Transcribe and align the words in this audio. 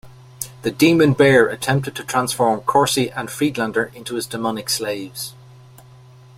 The 0.63 0.71
Demon 0.71 1.13
Bear 1.13 1.47
attempted 1.47 1.95
to 1.95 2.03
transform 2.03 2.61
Corsi 2.61 3.11
and 3.11 3.29
Friedlander 3.29 3.91
into 3.93 4.15
his 4.15 4.25
demonic 4.25 4.67
slaves. 4.67 5.35